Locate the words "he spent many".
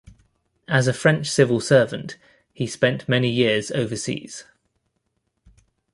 2.55-3.29